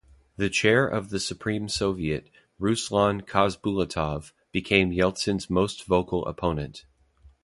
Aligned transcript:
The 0.35 0.49
Chair 0.49 0.87
of 0.87 1.11
the 1.11 1.19
Supreme 1.19 1.69
Soviet, 1.69 2.27
Ruslan 2.59 3.21
Khasbulatov, 3.21 4.31
became 4.51 4.89
Yeltsin's 4.89 5.47
most 5.47 5.83
vocal 5.83 6.25
opponent. 6.25 6.87